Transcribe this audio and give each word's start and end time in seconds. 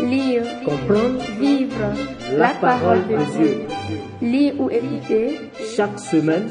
Lire, 0.00 0.42
Comprendre, 0.64 1.22
vivre 1.38 1.92
la 2.36 2.48
parole 2.60 3.06
de 3.06 3.16
Dieu. 3.36 3.68
Lire 4.20 4.54
ou 4.58 4.68
écouter 4.68 5.38
chaque 5.76 6.00
semaine, 6.00 6.50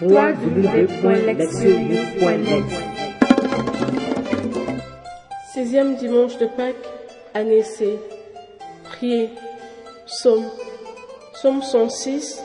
www.lectionnews.net 0.00 2.64
Sixième 5.52 5.96
dimanche 5.96 6.38
de 6.38 6.46
Pâques, 6.46 6.76
année 7.34 7.64
C. 7.64 7.98
Priez. 8.84 9.30
Psaume. 10.06 10.44
Psaume 11.32 11.60
106, 11.60 12.40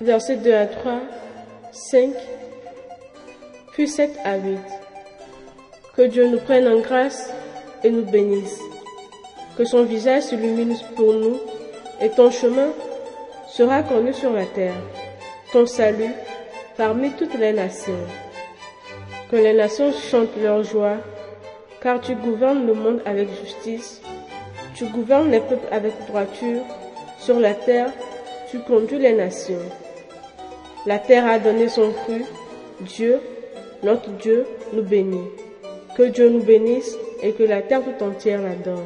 versets 0.00 0.36
2 0.36 0.54
à 0.54 0.66
3, 0.66 1.00
5, 1.72 2.10
puis 3.72 3.88
7 3.88 4.16
à 4.24 4.36
8. 4.36 4.85
Que 5.96 6.02
Dieu 6.02 6.28
nous 6.28 6.38
prenne 6.38 6.68
en 6.68 6.80
grâce 6.80 7.30
et 7.82 7.90
nous 7.90 8.04
bénisse. 8.04 8.60
Que 9.56 9.64
son 9.64 9.84
visage 9.84 10.24
s'illumine 10.24 10.76
pour 10.94 11.12
nous 11.12 11.38
et 12.00 12.10
ton 12.10 12.30
chemin 12.30 12.68
sera 13.48 13.82
connu 13.82 14.12
sur 14.12 14.32
la 14.32 14.44
terre. 14.44 14.74
Ton 15.52 15.66
salut 15.66 16.12
parmi 16.76 17.12
toutes 17.12 17.38
les 17.38 17.52
nations. 17.52 18.06
Que 19.30 19.36
les 19.36 19.54
nations 19.54 19.92
chantent 19.92 20.36
leur 20.42 20.62
joie 20.62 20.98
car 21.82 22.00
tu 22.00 22.14
gouvernes 22.14 22.66
le 22.66 22.74
monde 22.74 23.00
avec 23.06 23.28
justice, 23.42 24.00
tu 24.74 24.86
gouvernes 24.86 25.30
les 25.30 25.40
peuples 25.40 25.68
avec 25.70 25.92
droiture, 26.08 26.62
sur 27.18 27.38
la 27.38 27.54
terre 27.54 27.90
tu 28.50 28.60
conduis 28.60 28.98
les 28.98 29.12
nations. 29.12 29.58
La 30.86 30.98
terre 30.98 31.26
a 31.26 31.38
donné 31.38 31.68
son 31.68 31.92
fruit, 31.92 32.24
Dieu, 32.80 33.20
notre 33.82 34.10
Dieu, 34.10 34.46
nous 34.72 34.82
bénit. 34.82 35.28
Que 35.96 36.10
Dieu 36.10 36.28
nous 36.28 36.42
bénisse 36.42 36.96
et 37.22 37.32
que 37.32 37.42
la 37.42 37.62
terre 37.62 37.82
tout 37.82 38.04
entière 38.04 38.42
l'adore. 38.42 38.84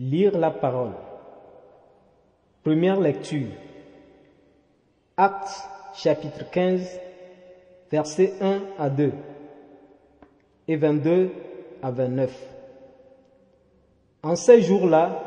lire 0.00 0.36
la 0.36 0.50
parole. 0.50 0.92
Première 2.64 2.98
lecture. 2.98 3.48
Actes 5.16 5.68
chapitre 5.94 6.50
15, 6.50 6.98
versets 7.92 8.32
1 8.40 8.60
à 8.78 8.88
2 8.88 9.12
et 10.66 10.76
22 10.76 11.30
à 11.82 11.90
29. 11.90 12.30
En 14.22 14.34
ces 14.34 14.62
jours-là, 14.62 15.22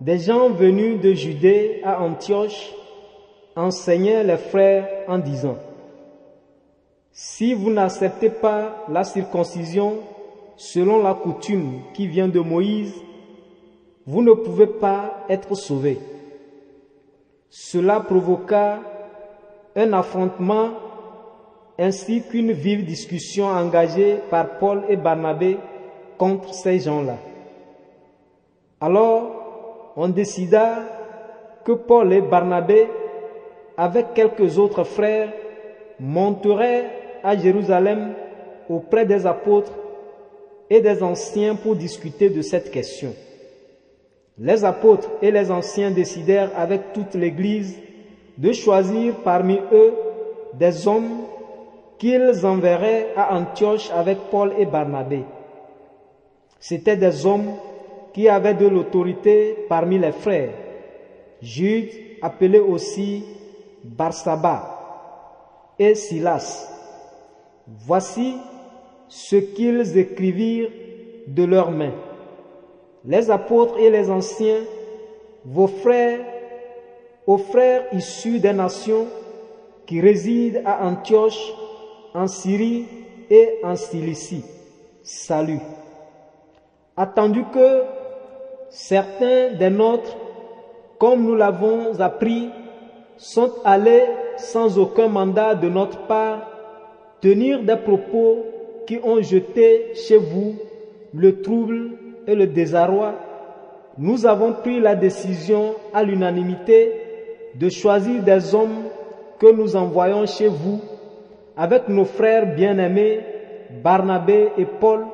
des 0.00 0.18
gens 0.18 0.50
venus 0.50 1.00
de 1.00 1.12
Judée 1.12 1.80
à 1.84 2.00
Antioche 2.02 2.72
enseignaient 3.56 4.22
les 4.22 4.36
frères 4.36 4.88
en 5.08 5.18
disant, 5.18 5.56
Si 7.18 7.54
vous 7.54 7.70
n'acceptez 7.70 8.28
pas 8.28 8.84
la 8.90 9.02
circoncision 9.02 10.00
selon 10.54 11.02
la 11.02 11.14
coutume 11.14 11.80
qui 11.94 12.06
vient 12.06 12.28
de 12.28 12.40
Moïse, 12.40 12.92
vous 14.04 14.20
ne 14.20 14.34
pouvez 14.34 14.66
pas 14.66 15.24
être 15.30 15.54
sauvés. 15.54 15.98
Cela 17.48 18.00
provoqua 18.00 18.80
un 19.76 19.94
affrontement 19.94 20.72
ainsi 21.78 22.20
qu'une 22.20 22.52
vive 22.52 22.84
discussion 22.84 23.46
engagée 23.46 24.18
par 24.28 24.58
Paul 24.58 24.82
et 24.90 24.96
Barnabé 24.96 25.56
contre 26.18 26.52
ces 26.52 26.80
gens-là. 26.80 27.16
Alors, 28.78 29.92
on 29.96 30.08
décida 30.08 30.80
que 31.64 31.72
Paul 31.72 32.12
et 32.12 32.20
Barnabé, 32.20 32.88
avec 33.78 34.12
quelques 34.12 34.58
autres 34.58 34.84
frères, 34.84 35.32
monteraient 35.98 36.95
à 37.22 37.36
Jérusalem 37.36 38.14
auprès 38.68 39.06
des 39.06 39.26
apôtres 39.26 39.72
et 40.68 40.80
des 40.80 41.02
anciens 41.02 41.54
pour 41.54 41.76
discuter 41.76 42.30
de 42.30 42.42
cette 42.42 42.70
question. 42.70 43.14
Les 44.38 44.64
apôtres 44.64 45.10
et 45.22 45.30
les 45.30 45.50
anciens 45.50 45.90
décidèrent 45.90 46.50
avec 46.56 46.92
toute 46.92 47.14
l'Église 47.14 47.78
de 48.36 48.52
choisir 48.52 49.14
parmi 49.24 49.58
eux 49.72 49.94
des 50.54 50.86
hommes 50.86 51.22
qu'ils 51.98 52.44
enverraient 52.44 53.08
à 53.16 53.34
Antioche 53.34 53.90
avec 53.94 54.18
Paul 54.30 54.52
et 54.58 54.66
Barnabé. 54.66 55.22
C'étaient 56.60 56.96
des 56.96 57.24
hommes 57.24 57.52
qui 58.12 58.28
avaient 58.28 58.54
de 58.54 58.66
l'autorité 58.66 59.56
parmi 59.68 59.98
les 59.98 60.12
frères. 60.12 60.50
Jude, 61.40 61.90
appelé 62.20 62.58
aussi 62.58 63.24
Barsaba, 63.84 64.76
et 65.78 65.94
Silas. 65.94 66.75
Voici 67.66 68.36
ce 69.08 69.36
qu'ils 69.36 69.98
écrivirent 69.98 70.70
de 71.26 71.44
leurs 71.44 71.72
mains. 71.72 71.94
Les 73.04 73.28
apôtres 73.30 73.78
et 73.78 73.90
les 73.90 74.08
anciens, 74.08 74.60
vos 75.44 75.66
frères, 75.66 76.20
aux 77.26 77.38
frères 77.38 77.86
issus 77.92 78.38
des 78.38 78.52
nations 78.52 79.06
qui 79.84 80.00
résident 80.00 80.60
à 80.64 80.86
Antioche, 80.86 81.52
en 82.14 82.28
Syrie 82.28 82.86
et 83.30 83.58
en 83.64 83.74
Cilicie. 83.74 84.44
Salut. 85.02 85.60
Attendu 86.96 87.44
que 87.52 87.82
certains 88.70 89.54
des 89.54 89.70
nôtres, 89.70 90.16
comme 90.98 91.24
nous 91.24 91.34
l'avons 91.34 91.98
appris, 92.00 92.48
sont 93.16 93.52
allés 93.64 94.04
sans 94.36 94.78
aucun 94.78 95.08
mandat 95.08 95.56
de 95.56 95.68
notre 95.68 96.06
part 96.06 96.55
tenir 97.20 97.62
des 97.62 97.76
propos 97.76 98.46
qui 98.86 98.98
ont 99.02 99.20
jeté 99.20 99.94
chez 99.94 100.16
vous 100.16 100.54
le 101.14 101.40
trouble 101.40 101.90
et 102.26 102.34
le 102.34 102.46
désarroi, 102.46 103.14
nous 103.98 104.26
avons 104.26 104.52
pris 104.52 104.80
la 104.80 104.94
décision 104.94 105.74
à 105.94 106.02
l'unanimité 106.02 106.92
de 107.54 107.68
choisir 107.68 108.22
des 108.22 108.54
hommes 108.54 108.84
que 109.38 109.52
nous 109.52 109.76
envoyons 109.76 110.26
chez 110.26 110.48
vous 110.48 110.80
avec 111.56 111.88
nos 111.88 112.04
frères 112.04 112.54
bien-aimés 112.54 113.20
Barnabé 113.82 114.48
et 114.58 114.64
Paul, 114.64 115.06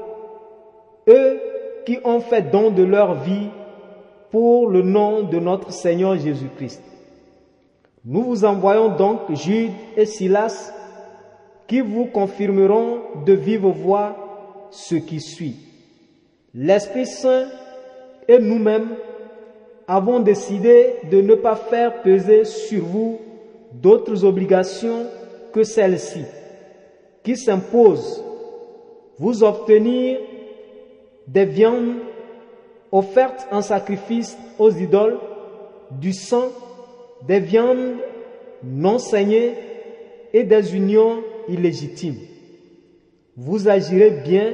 eux 1.08 1.40
qui 1.86 1.98
ont 2.04 2.20
fait 2.20 2.42
don 2.42 2.70
de 2.70 2.82
leur 2.82 3.14
vie 3.14 3.48
pour 4.30 4.69
le 4.69 4.82
nom 4.82 5.22
de 5.22 5.38
notre 5.38 5.72
Seigneur 5.72 6.16
Jésus-Christ. 6.16 6.82
Nous 8.04 8.22
vous 8.22 8.44
envoyons 8.44 8.96
donc 8.96 9.20
Jude 9.30 9.70
et 9.96 10.06
Silas 10.06 10.72
qui 11.66 11.80
vous 11.80 12.06
confirmeront 12.06 13.24
de 13.24 13.32
vive 13.32 13.66
voix 13.66 14.68
ce 14.70 14.94
qui 14.94 15.20
suit. 15.20 15.56
L'Esprit 16.54 17.06
Saint 17.06 17.46
et 18.28 18.38
nous-mêmes 18.38 18.90
avons 19.88 20.20
décidé 20.20 20.94
de 21.10 21.20
ne 21.20 21.34
pas 21.34 21.56
faire 21.56 22.02
peser 22.02 22.44
sur 22.44 22.84
vous 22.84 23.20
d'autres 23.72 24.24
obligations 24.24 25.06
que 25.52 25.62
celle-ci, 25.62 26.24
qui 27.22 27.36
s'impose, 27.36 28.22
vous 29.18 29.42
obtenir 29.44 30.18
des 31.26 31.44
viandes 31.44 31.96
offertes 32.90 33.46
en 33.50 33.62
sacrifice 33.62 34.36
aux 34.58 34.70
idoles, 34.70 35.18
du 35.90 36.12
sang, 36.12 36.48
des 37.26 37.40
viandes 37.40 37.96
non 38.62 38.98
saignées 38.98 39.54
et 40.32 40.44
des 40.44 40.74
unions 40.74 41.22
illégitimes. 41.48 42.19
Vous 43.36 43.69
agirez 43.69 44.10
bien 44.10 44.53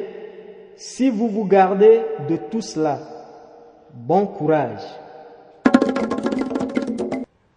si 0.77 1.11
vous 1.11 1.29
vous 1.29 1.45
gardez 1.45 2.01
de 2.29 2.37
tout 2.51 2.61
cela. 2.61 3.01
Bon 3.93 4.27
courage. 4.27 4.83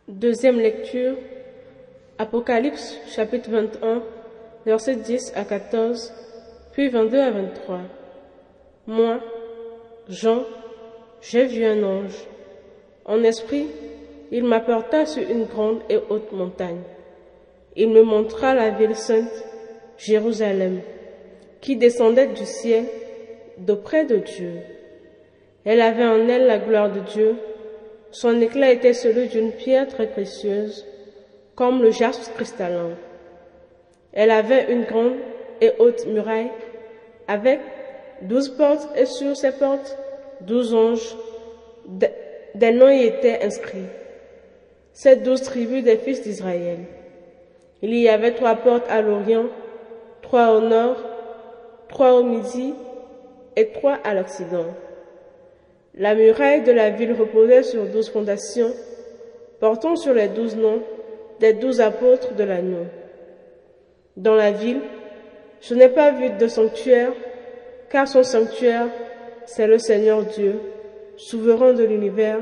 Deuxième 0.07 0.57
lecture, 0.57 1.15
Apocalypse 2.17 2.97
chapitre 3.07 3.49
21, 3.49 4.03
versets 4.65 4.95
10 4.95 5.33
à 5.35 5.43
14, 5.43 6.13
puis 6.73 6.89
22 6.89 7.19
à 7.19 7.31
23. 7.31 7.79
Moi, 8.87 9.19
Jean, 10.07 10.43
j'ai 11.21 11.45
vu 11.45 11.65
un 11.65 11.83
ange. 11.83 12.27
En 13.05 13.23
esprit, 13.23 13.67
il 14.31 14.43
m'apporta 14.43 15.05
sur 15.05 15.27
une 15.29 15.45
grande 15.45 15.79
et 15.89 15.97
haute 16.09 16.31
montagne. 16.31 16.81
Il 17.75 17.89
me 17.89 18.03
montra 18.03 18.53
la 18.53 18.69
ville 18.71 18.95
sainte, 18.95 19.45
Jérusalem, 19.97 20.81
qui 21.61 21.77
descendait 21.77 22.27
du 22.27 22.45
ciel 22.45 22.85
d'auprès 23.57 24.05
de 24.05 24.17
Dieu. 24.17 24.53
Elle 25.63 25.81
avait 25.81 26.05
en 26.05 26.27
elle 26.27 26.47
la 26.47 26.57
gloire 26.57 26.91
de 26.91 26.99
Dieu. 26.99 27.35
Son 28.11 28.41
éclat 28.41 28.71
était 28.71 28.93
celui 28.93 29.27
d'une 29.27 29.51
pierre 29.51 29.87
très 29.87 30.07
précieuse, 30.07 30.85
comme 31.55 31.81
le 31.81 31.91
jaspe 31.91 32.33
cristallin. 32.33 32.97
Elle 34.11 34.31
avait 34.31 34.71
une 34.71 34.83
grande 34.83 35.15
et 35.61 35.71
haute 35.79 36.05
muraille, 36.07 36.51
avec 37.27 37.59
douze 38.23 38.49
portes, 38.49 38.89
et 38.97 39.05
sur 39.05 39.37
ces 39.37 39.51
portes, 39.51 39.97
douze 40.41 40.73
anges. 40.73 41.15
Des 41.87 42.71
noms 42.71 42.89
y 42.89 43.05
étaient 43.05 43.43
inscrits. 43.43 43.87
Ces 44.91 45.15
douze 45.17 45.43
tribus 45.43 45.83
des 45.83 45.97
fils 45.97 46.21
d'Israël. 46.21 46.79
Il 47.81 47.95
y 47.95 48.09
avait 48.09 48.33
trois 48.33 48.55
portes 48.55 48.89
à 48.89 49.01
l'orient, 49.01 49.45
trois 50.21 50.51
au 50.51 50.61
nord 50.61 50.97
trois 51.91 52.13
au 52.13 52.23
midi 52.23 52.73
et 53.55 53.67
trois 53.67 53.99
à 54.03 54.13
l'Occident. 54.13 54.65
La 55.93 56.15
muraille 56.15 56.63
de 56.63 56.71
la 56.71 56.89
ville 56.89 57.13
reposait 57.13 57.63
sur 57.63 57.85
douze 57.85 58.09
fondations, 58.09 58.71
portant 59.59 59.95
sur 59.95 60.13
les 60.13 60.29
douze 60.29 60.55
noms 60.55 60.81
des 61.39 61.53
douze 61.53 61.81
apôtres 61.81 62.33
de 62.33 62.43
l'agneau. 62.43 62.85
Dans 64.15 64.35
la 64.35 64.51
ville, 64.51 64.79
je 65.59 65.75
n'ai 65.75 65.89
pas 65.89 66.11
vu 66.11 66.29
de 66.29 66.47
sanctuaire, 66.47 67.11
car 67.89 68.07
son 68.07 68.23
sanctuaire, 68.23 68.87
c'est 69.45 69.67
le 69.67 69.77
Seigneur 69.77 70.23
Dieu, 70.23 70.59
souverain 71.17 71.73
de 71.73 71.83
l'univers 71.83 72.39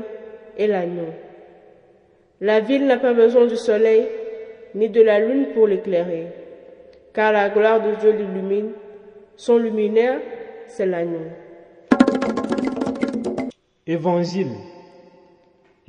et 0.56 0.68
l'agneau. 0.68 1.12
La 2.40 2.60
ville 2.60 2.86
n'a 2.86 2.98
pas 2.98 3.12
besoin 3.12 3.46
du 3.46 3.56
soleil 3.56 4.06
ni 4.74 4.88
de 4.88 5.02
la 5.02 5.18
lune 5.20 5.48
pour 5.54 5.66
l'éclairer, 5.66 6.28
car 7.12 7.32
la 7.32 7.48
gloire 7.48 7.80
de 7.80 7.94
Dieu 7.96 8.12
l'illumine. 8.12 8.72
Son 9.36 9.56
luminaire, 9.56 10.20
c'est 10.66 10.86
l'agneau. 10.86 11.26
Évangile 13.86 14.52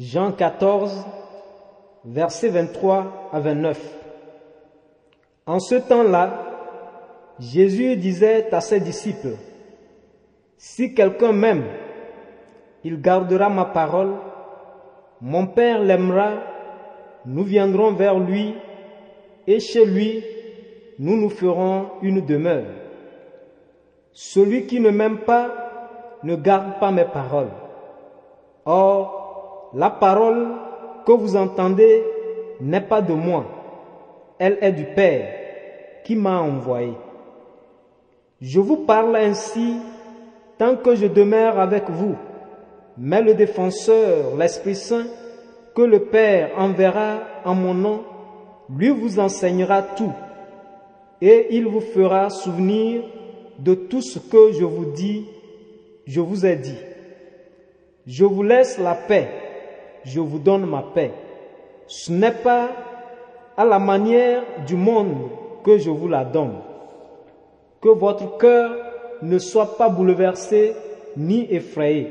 Jean 0.02 0.32
14, 0.32 1.06
versets 2.06 2.50
23 2.50 3.30
à 3.32 3.40
29. 3.40 3.78
En 5.46 5.60
ce 5.60 5.76
temps-là, 5.76 6.48
Jésus 7.40 7.96
disait 7.98 8.52
à 8.52 8.62
ses 8.62 8.80
disciples, 8.80 9.36
Si 10.58 10.96
quelqu'un 10.96 11.34
m'aime, 11.34 11.66
il 12.84 13.00
gardera 13.00 13.50
ma 13.50 13.66
parole, 13.66 14.14
mon 15.22 15.46
Père 15.46 15.84
l'aimera, 15.84 16.32
nous 17.28 17.44
viendrons 17.44 17.92
vers 17.92 18.18
lui, 18.18 18.56
et 19.48 19.60
chez 19.60 19.86
lui, 19.86 20.24
nous 21.00 21.18
nous 21.18 21.30
ferons 21.30 21.88
une 22.02 22.26
demeure. 22.26 22.66
Celui 24.14 24.66
qui 24.68 24.80
ne 24.80 24.90
m'aime 24.90 25.20
pas 25.20 26.20
ne 26.24 26.36
garde 26.36 26.80
pas 26.80 26.92
mes 26.92 27.06
paroles. 27.06 27.52
Or, 28.66 29.72
la 29.74 29.90
parole 29.90 30.50
que 31.06 31.12
vous 31.12 31.36
entendez 31.36 32.04
n'est 32.60 32.82
pas 32.82 33.02
de 33.02 33.14
moi, 33.14 33.46
elle 34.38 34.58
est 34.62 34.72
du 34.72 34.86
Père 34.86 35.34
qui 36.04 36.16
m'a 36.16 36.40
envoyé. 36.40 36.94
Je 38.40 38.60
vous 38.60 38.78
parle 38.78 39.16
ainsi 39.16 39.76
tant 40.58 40.76
que 40.76 40.96
je 40.96 41.08
demeure 41.08 41.60
avec 41.60 41.90
vous, 41.90 42.16
mais 42.98 43.22
le 43.22 43.34
défenseur, 43.34 44.36
l'Esprit 44.38 44.76
Saint, 44.76 45.06
que 45.76 45.82
le 45.82 46.06
Père 46.06 46.52
enverra 46.58 47.20
en 47.46 47.56
mon 47.56 47.74
nom, 47.74 48.04
lui 48.78 48.90
vous 48.90 49.20
enseignera 49.20 49.82
tout, 49.82 50.14
et 51.22 51.48
il 51.52 51.68
vous 51.68 51.82
fera 51.82 52.30
souvenir 52.30 53.04
de 53.60 53.76
tout 53.76 54.02
ce 54.02 54.20
que 54.20 54.54
je 54.54 54.64
vous 54.64 54.86
dis, 54.86 55.26
je 56.08 56.20
vous 56.20 56.46
ai 56.46 56.56
dit. 56.56 56.78
Je 58.08 58.26
vous 58.26 58.42
laisse 58.42 58.80
la 58.80 58.96
paix, 58.96 59.28
je 60.04 60.20
vous 60.20 60.40
donne 60.40 60.66
ma 60.66 60.82
paix. 60.82 61.12
Ce 61.86 62.12
n'est 62.12 62.32
pas 62.32 62.70
à 63.56 63.66
la 63.66 63.78
manière 63.78 64.42
du 64.66 64.76
monde 64.76 65.16
que 65.64 65.78
je 65.78 65.92
vous 65.92 66.08
la 66.08 66.26
donne. 66.26 66.56
Que 67.80 67.90
votre 67.90 68.38
cœur 68.38 68.76
ne 69.22 69.38
soit 69.38 69.78
pas 69.78 69.90
bouleversé 69.90 70.74
ni 71.16 71.46
effrayé. 71.54 72.08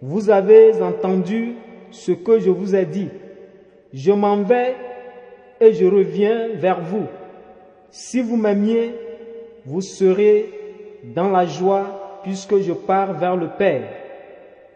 Vous 0.00 0.30
avez 0.30 0.80
entendu 0.80 1.56
ce 1.90 2.12
que 2.12 2.38
je 2.38 2.50
vous 2.50 2.76
ai 2.76 2.84
dit. 2.84 3.08
Je 3.92 4.12
m'en 4.12 4.42
vais 4.42 4.76
je 5.70 5.86
reviens 5.86 6.48
vers 6.54 6.80
vous. 6.80 7.06
Si 7.90 8.20
vous 8.20 8.36
m'aimiez, 8.36 8.94
vous 9.64 9.80
serez 9.80 10.50
dans 11.14 11.28
la 11.28 11.46
joie 11.46 12.20
puisque 12.22 12.58
je 12.58 12.72
pars 12.72 13.12
vers 13.12 13.36
le 13.36 13.48
Père, 13.58 13.88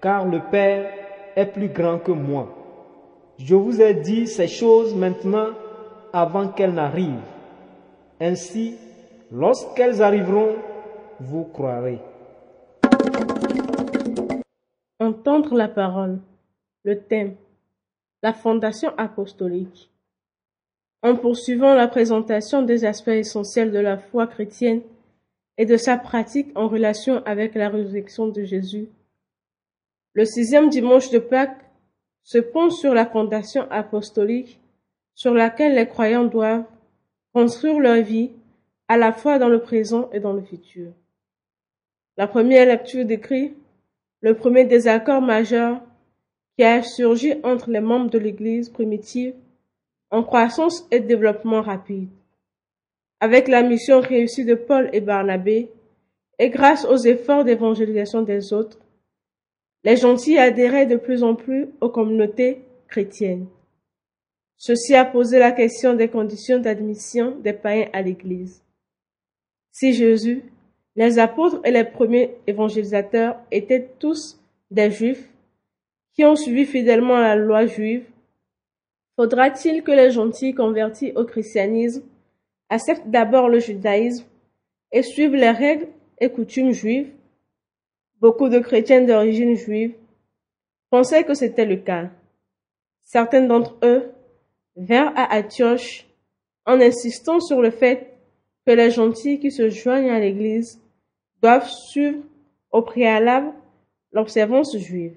car 0.01 0.27
le 0.27 0.41
Père 0.51 0.91
est 1.35 1.47
plus 1.47 1.69
grand 1.69 1.99
que 1.99 2.13
moi. 2.13 2.55
Je 3.39 3.55
vous 3.55 3.81
ai 3.81 3.95
dit 3.95 4.27
ces 4.27 4.49
choses 4.49 4.95
maintenant 4.95 5.49
avant 6.13 6.49
qu'elles 6.49 6.75
n'arrivent. 6.75 7.21
Ainsi, 8.21 8.77
lorsqu'elles 9.31 10.03
arriveront, 10.03 10.57
vous 11.21 11.45
croirez. 11.45 11.99
Entendre 14.99 15.55
la 15.55 15.69
parole. 15.69 16.19
Le 16.85 16.99
thème. 16.99 17.35
La 18.23 18.33
fondation 18.33 18.91
apostolique. 18.97 19.91
En 21.03 21.17
poursuivant 21.17 21.75
la 21.75 21.89
présentation 21.89 22.63
des 22.63 22.85
aspects 22.85 23.09
essentiels 23.09 23.71
de 23.71 23.79
la 23.79 23.99
foi 23.99 24.27
chrétienne 24.27 24.83
et 25.59 25.67
de 25.67 25.77
sa 25.77 25.97
pratique 25.97 26.51
en 26.55 26.69
relation 26.69 27.23
avec 27.25 27.55
la 27.55 27.69
résurrection 27.69 28.29
de 28.29 28.43
Jésus, 28.43 28.89
le 30.15 30.25
sixième 30.25 30.71
dimanche 30.71 31.11
de 31.11 31.19
Pâques 31.19 31.61
se 32.23 32.39
pond 32.39 32.71
sur 32.71 32.95
la 32.95 33.07
fondation 33.07 33.67
apostolique 33.71 34.61
sur 35.15 35.35
laquelle 35.35 35.75
les 35.75 35.87
croyants 35.87 36.25
doivent 36.25 36.65
construire 37.33 37.79
leur 37.79 38.03
vie 38.03 38.31
à 38.89 38.97
la 38.97 39.13
fois 39.13 39.39
dans 39.39 39.49
le 39.49 39.61
présent 39.61 40.09
et 40.13 40.21
dans 40.21 40.33
le 40.33 40.43
futur. 40.43 40.93
La 42.17 42.27
première 42.27 42.67
lecture 42.67 43.05
décrit 43.05 43.55
le 44.23 44.35
premier 44.35 44.65
désaccord 44.65 45.21
majeur 45.21 45.81
qui 46.57 46.65
a 46.65 46.83
surgi 46.83 47.35
entre 47.45 47.71
les 47.71 47.81
membres 47.81 48.11
de 48.11 48.19
l'Église 48.19 48.71
primitive 48.71 49.35
en 50.11 50.23
croissance 50.23 50.87
et 50.91 51.01
développement 51.01 51.63
rapide. 51.63 52.09
Avec 53.21 53.49
la 53.49 53.63
mission 53.63 54.01
réussie 54.01 54.45
de 54.45 54.55
Paul 54.55 54.91
et 54.93 55.01
Barnabé, 55.01 55.71
et 56.39 56.51
grâce 56.51 56.85
aux 56.85 56.99
efforts 56.99 57.45
d'évangélisation 57.45 58.23
des 58.23 58.53
autres, 58.53 58.79
les 59.85 59.97
gentils 59.97 60.39
adhéraient 60.39 60.87
de 60.87 60.97
plus 60.97 61.23
en 61.23 61.35
plus 61.35 61.69
aux 61.81 61.89
communautés 61.89 62.63
chrétiennes. 62.89 63.47
Ceci 64.57 64.95
a 64.95 65.05
posé 65.05 65.39
la 65.39 65.53
question 65.53 65.95
des 65.95 66.09
conditions 66.09 66.59
d'admission 66.59 67.37
des 67.43 67.53
païens 67.53 67.89
à 67.93 68.03
l'Église. 68.03 68.63
Si 69.71 69.93
Jésus, 69.93 70.43
les 70.97 71.19
apôtres 71.19 71.61
et 71.65 71.71
les 71.71 71.85
premiers 71.85 72.37
évangélisateurs 72.47 73.37
étaient 73.51 73.91
tous 73.99 74.41
des 74.71 74.91
Juifs 74.91 75.29
qui 76.15 76.25
ont 76.25 76.37
suivi 76.37 76.65
fidèlement 76.65 77.19
la 77.19 77.37
loi 77.37 77.67
juive, 77.67 78.07
faudra-t-il 79.17 79.83
que 79.83 79.91
les 79.91 80.11
gentils 80.11 80.55
convertis 80.55 81.13
au 81.17 81.25
christianisme 81.25 82.03
acceptent 82.69 83.09
d'abord 83.09 83.49
le 83.49 83.59
judaïsme 83.59 84.27
et 84.93 85.03
suivent 85.03 85.35
les 85.35 85.51
règles 85.51 85.89
et 86.21 86.31
coutumes 86.31 86.73
juives? 86.73 87.11
Beaucoup 88.21 88.49
de 88.49 88.59
chrétiens 88.59 89.03
d'origine 89.03 89.57
juive 89.57 89.95
pensaient 90.91 91.25
que 91.25 91.35
c'était 91.35 91.67
le 91.67 91.77
cas. 91.77 92.11
Certains 93.05 93.43
d'entre 93.43 93.77
eux 93.83 94.11
vinrent 94.77 95.13
à 95.17 95.39
Antioche 95.39 96.07
en 96.67 96.81
insistant 96.81 97.41
sur 97.41 97.61
le 97.63 97.71
fait 97.71 98.15
que 98.67 98.73
les 98.73 98.91
gentils 98.91 99.39
qui 99.39 99.51
se 99.51 99.71
joignent 99.71 100.11
à 100.11 100.19
l'Église 100.19 100.81
doivent 101.41 101.69
suivre 101.69 102.23
au 102.73 102.83
préalable 102.83 103.53
l'observance 104.13 104.77
juive. 104.77 105.17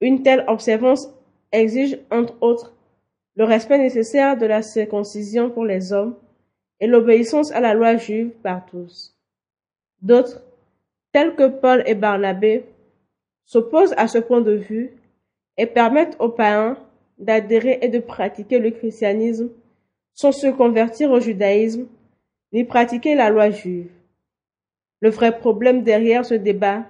Une 0.00 0.22
telle 0.22 0.44
observance 0.46 1.08
exige, 1.50 1.98
entre 2.10 2.36
autres, 2.40 2.74
le 3.38 3.44
respect 3.44 3.78
nécessaire 3.78 4.36
de 4.36 4.46
la 4.46 4.62
circoncision 4.62 5.48
pour 5.48 5.64
les 5.64 5.92
hommes 5.92 6.16
et 6.80 6.88
l'obéissance 6.88 7.52
à 7.52 7.60
la 7.60 7.72
loi 7.72 7.96
juive 7.96 8.30
par 8.42 8.66
tous. 8.66 9.16
D'autres, 10.02 10.42
tels 11.12 11.36
que 11.36 11.46
Paul 11.46 11.84
et 11.86 11.94
Barnabé, 11.94 12.64
s'opposent 13.44 13.94
à 13.96 14.08
ce 14.08 14.18
point 14.18 14.40
de 14.40 14.54
vue 14.54 14.90
et 15.56 15.66
permettent 15.66 16.16
aux 16.18 16.30
païens 16.30 16.76
d'adhérer 17.18 17.78
et 17.80 17.88
de 17.88 18.00
pratiquer 18.00 18.58
le 18.58 18.72
christianisme 18.72 19.50
sans 20.14 20.32
se 20.32 20.48
convertir 20.48 21.12
au 21.12 21.20
judaïsme 21.20 21.86
ni 22.52 22.64
pratiquer 22.64 23.14
la 23.14 23.30
loi 23.30 23.50
juive. 23.50 23.90
Le 25.00 25.10
vrai 25.10 25.38
problème 25.38 25.84
derrière 25.84 26.24
ce 26.24 26.34
débat 26.34 26.86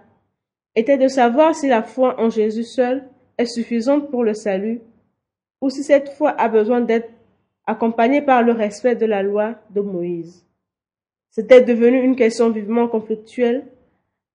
était 0.75 0.97
de 0.97 1.09
savoir 1.09 1.55
si 1.55 1.69
la 1.69 1.83
foi 1.83 2.19
en 2.19 2.31
Jésus 2.31 2.65
seul 2.65 3.05
est 3.37 3.45
suffisante 3.45 4.11
pour 4.11 4.25
le 4.25 4.33
salut 4.33 4.81
ou 5.61 5.71
si 5.71 5.83
cette 5.83 6.11
foi 6.11 6.31
a 6.31 6.49
besoin 6.49 6.81
d'être 6.81 7.11
accompagnée 7.67 8.23
par 8.23 8.43
le 8.43 8.53
respect 8.53 8.97
de 8.97 9.07
la 9.07 9.23
loi 9.23 9.55
de 9.71 9.81
Moïse. 9.81 10.47
C'était 11.31 11.61
devenu 11.61 12.03
une 12.03 12.17
question 12.17 12.51
vivement 12.51 12.89
conflictuelle, 12.89 13.67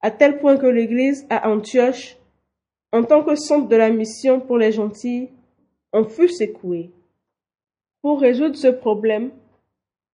à 0.02 0.12
tel 0.12 0.40
point 0.40 0.58
que 0.58 0.68
l'Église 0.68 1.26
à 1.30 1.50
Antioche, 1.50 2.18
en 2.92 3.04
tant 3.04 3.24
que 3.24 3.36
centre 3.36 3.68
de 3.68 3.76
la 3.76 3.90
mission 3.90 4.40
pour 4.40 4.58
les 4.58 4.72
gentils, 4.72 5.30
en 5.92 6.04
fut 6.04 6.30
secouée. 6.30 6.92
Pour 8.02 8.20
résoudre 8.20 8.56
ce 8.56 8.68
problème, 8.68 9.32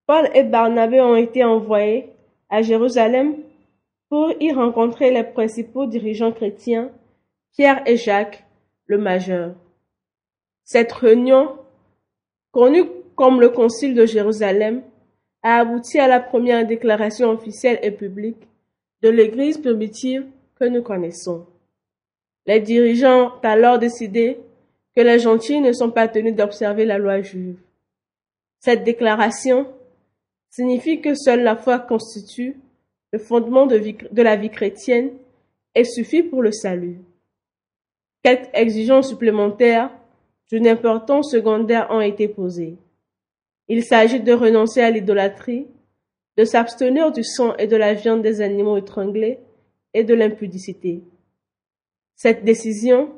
Paul 0.06 0.30
et 0.34 0.44
Barnabé 0.44 1.02
ont 1.02 1.16
été 1.16 1.44
envoyés 1.44 2.10
à 2.50 2.62
Jérusalem 2.62 3.36
pour 4.10 4.32
y 4.40 4.52
rencontrer 4.52 5.12
les 5.12 5.24
principaux 5.24 5.86
dirigeants 5.86 6.32
chrétiens, 6.32 6.90
Pierre 7.54 7.84
et 7.86 7.98
Jacques, 7.98 8.46
le 8.88 8.98
majeur. 8.98 9.56
Cette 10.72 10.92
réunion, 10.92 11.58
connue 12.52 12.84
comme 13.16 13.42
le 13.42 13.50
Concile 13.50 13.96
de 13.96 14.06
Jérusalem, 14.06 14.84
a 15.42 15.62
abouti 15.62 15.98
à 15.98 16.08
la 16.08 16.20
première 16.20 16.68
déclaration 16.68 17.32
officielle 17.32 17.80
et 17.82 17.90
publique 17.90 18.48
de 19.02 19.10
l'Église 19.10 19.58
primitive 19.58 20.28
que 20.60 20.66
nous 20.66 20.84
connaissons. 20.84 21.48
Les 22.46 22.60
dirigeants 22.60 23.30
ont 23.30 23.40
alors 23.42 23.80
décidé 23.80 24.38
que 24.96 25.02
les 25.02 25.18
gentils 25.18 25.60
ne 25.60 25.74
sont 25.74 25.90
pas 25.90 26.08
tenus 26.08 26.36
d'observer 26.36 26.86
la 26.86 27.00
loi 27.00 27.24
juive. 27.24 27.58
Cette 28.60 28.84
déclaration 28.84 29.66
signifie 30.52 31.02
que 31.02 31.16
seule 31.16 31.42
la 31.42 31.56
foi 31.56 31.80
constitue 31.80 32.58
le 33.12 33.18
fondement 33.18 33.66
de, 33.66 34.22
la 34.22 34.36
vie 34.36 34.52
chrétienne 34.52 35.14
et 35.74 35.84
suffit 35.84 36.22
pour 36.22 36.44
le 36.44 36.52
salut. 36.52 37.00
Quelques 38.22 38.50
exigences 38.54 39.10
supplémentaires 39.10 39.90
d'une 40.50 40.68
importance 40.68 41.32
secondaire 41.32 41.88
ont 41.92 42.02
été 42.02 42.28
posées. 42.28 42.76
Il 43.68 43.84
s'agit 43.84 44.20
de 44.20 44.34
renoncer 44.34 44.82
à 44.82 44.90
l'idolâtrie, 44.90 45.68
de 46.38 46.44
s'abstenir 46.44 47.12
du 47.12 47.24
sang 47.24 47.56
et 47.58 47.68
de 47.68 47.76
la 47.76 47.94
viande 47.94 48.24
des 48.24 48.42
animaux 48.42 48.78
étranglés 48.78 49.40
et 49.94 50.04
de 50.04 50.14
l'impudicité. 50.14 51.02
Cette 52.16 52.44
décision 52.44 53.12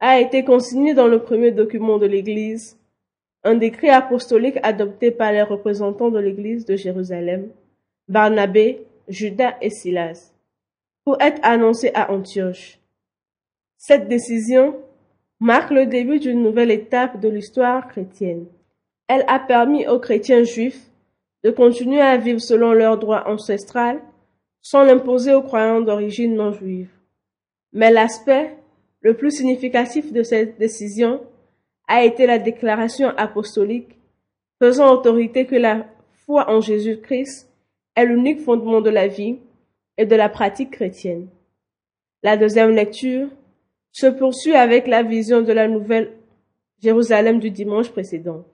a 0.00 0.20
été 0.20 0.44
consignée 0.44 0.94
dans 0.94 1.08
le 1.08 1.22
premier 1.22 1.50
document 1.50 1.98
de 1.98 2.06
l'Église, 2.06 2.78
un 3.42 3.56
décret 3.56 3.88
apostolique 3.88 4.58
adopté 4.62 5.10
par 5.10 5.32
les 5.32 5.42
représentants 5.42 6.10
de 6.10 6.18
l'Église 6.18 6.64
de 6.64 6.76
Jérusalem, 6.76 7.50
Barnabé, 8.08 8.86
Judas 9.08 9.56
et 9.60 9.70
Silas, 9.70 10.32
pour 11.04 11.20
être 11.20 11.40
annoncé 11.42 11.90
à 11.94 12.12
Antioche. 12.12 12.78
Cette 13.76 14.08
décision 14.08 14.76
marque 15.40 15.70
le 15.70 15.86
début 15.86 16.18
d'une 16.18 16.42
nouvelle 16.42 16.70
étape 16.70 17.20
de 17.20 17.28
l'histoire 17.28 17.88
chrétienne. 17.88 18.46
Elle 19.08 19.24
a 19.28 19.38
permis 19.38 19.86
aux 19.86 19.98
chrétiens 19.98 20.42
juifs 20.42 20.90
de 21.44 21.50
continuer 21.50 22.00
à 22.00 22.16
vivre 22.16 22.40
selon 22.40 22.72
leurs 22.72 22.98
droits 22.98 23.28
ancestrales 23.28 24.00
sans 24.60 24.84
l'imposer 24.84 25.32
aux 25.32 25.42
croyants 25.42 25.80
d'origine 25.80 26.34
non 26.34 26.52
juive. 26.52 26.90
Mais 27.72 27.90
l'aspect 27.90 28.56
le 29.00 29.16
plus 29.16 29.30
significatif 29.30 30.12
de 30.12 30.22
cette 30.22 30.58
décision 30.58 31.22
a 31.86 32.04
été 32.04 32.26
la 32.26 32.38
déclaration 32.38 33.08
apostolique 33.16 33.96
faisant 34.58 34.92
autorité 34.92 35.46
que 35.46 35.56
la 35.56 35.86
foi 36.26 36.50
en 36.50 36.60
Jésus-Christ 36.60 37.48
est 37.94 38.04
l'unique 38.04 38.40
fondement 38.40 38.80
de 38.80 38.90
la 38.90 39.06
vie 39.06 39.38
et 39.96 40.04
de 40.04 40.16
la 40.16 40.28
pratique 40.28 40.72
chrétienne. 40.72 41.28
La 42.22 42.36
deuxième 42.36 42.74
lecture 42.74 43.28
se 43.98 44.06
poursuit 44.06 44.54
avec 44.54 44.86
la 44.86 45.02
vision 45.02 45.42
de 45.42 45.52
la 45.52 45.66
nouvelle 45.66 46.12
Jérusalem 46.80 47.40
du 47.40 47.50
dimanche 47.50 47.90
précédent. 47.90 48.44